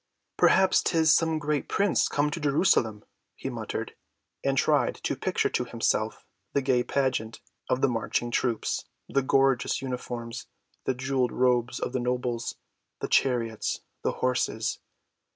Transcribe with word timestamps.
"Perhaps 0.35 0.81
'tis 0.81 1.13
some 1.13 1.37
great 1.37 1.67
prince 1.69 2.07
come 2.07 2.31
to 2.31 2.39
Jerusalem," 2.39 3.03
he 3.35 3.51
muttered, 3.51 3.93
and 4.43 4.57
tried 4.57 4.95
to 4.95 5.15
picture 5.15 5.47
to 5.49 5.63
himself 5.65 6.25
the 6.53 6.61
gay 6.63 6.81
pageant 6.81 7.39
of 7.69 7.81
the 7.81 7.87
marching 7.87 8.31
troops, 8.31 8.85
the 9.07 9.21
gorgeous 9.21 9.79
uniforms, 9.79 10.47
the 10.85 10.95
jeweled 10.95 11.31
robes 11.31 11.79
of 11.79 11.93
the 11.93 11.99
nobles, 11.99 12.55
the 12.99 13.07
chariots, 13.07 13.81
the 14.01 14.13
horses. 14.13 14.79